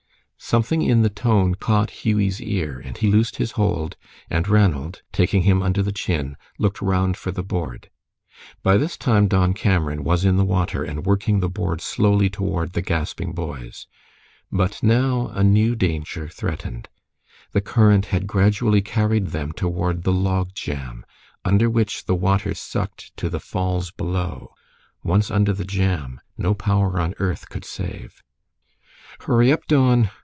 Something 0.43 0.81
in 0.81 1.01
the 1.03 1.09
tone 1.09 1.53
caught 1.55 2.03
Hughie's 2.03 2.41
ear, 2.41 2.79
and 2.83 2.97
he 2.97 3.07
loosed 3.07 3.35
his 3.37 3.51
hold, 3.51 3.95
and 4.27 4.47
Ranald, 4.49 5.01
taking 5.13 5.43
him 5.43 5.61
under 5.61 5.81
the 5.83 5.91
chin, 5.93 6.35
looked 6.57 6.81
round 6.81 7.15
for 7.15 7.31
the 7.31 7.43
board. 7.43 7.89
By 8.63 8.75
this 8.77 8.97
time 8.97 9.27
Don 9.27 9.53
Cameron 9.53 10.03
was 10.03 10.25
in 10.25 10.35
the 10.37 10.43
water 10.43 10.83
and 10.83 11.05
working 11.05 11.39
the 11.39 11.47
board 11.47 11.79
slowly 11.79 12.27
toward 12.29 12.73
the 12.73 12.81
gasping 12.81 13.33
boys. 13.33 13.85
But 14.51 14.81
now 14.83 15.27
a 15.27 15.43
new 15.43 15.73
danger 15.75 16.27
threatened. 16.27 16.89
The 17.51 17.61
current 17.61 18.07
had 18.07 18.25
gradually 18.27 18.81
carried 18.81 19.27
them 19.27 19.51
toward 19.51 20.01
the 20.03 20.11
log 20.11 20.53
jam, 20.55 21.05
under 21.45 21.69
which 21.69 22.05
the 22.05 22.15
water 22.15 22.55
sucked 22.55 23.15
to 23.17 23.29
the 23.29 23.39
falls 23.39 23.91
below. 23.91 24.55
Once 25.03 25.29
under 25.31 25.53
the 25.53 25.65
jam, 25.65 26.19
no 26.35 26.55
power 26.55 26.99
on 26.99 27.13
earth 27.19 27.47
could 27.47 27.63
save. 27.63 28.21
"Hurry 29.19 29.51
up, 29.53 29.65
Don!" 29.67 30.09